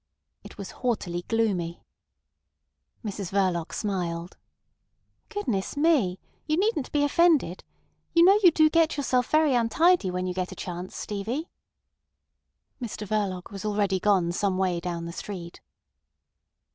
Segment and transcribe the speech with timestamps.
[0.43, 1.83] It was haughtily gloomy.
[3.05, 4.35] Mrs Verloc smiled.
[5.29, 6.19] "Goodness me!
[6.47, 7.63] You needn't be offended.
[8.15, 11.51] You know you do get yourself very untidy when you get a chance, Stevie."
[12.81, 15.61] Mr Verloc was already gone some way down the street.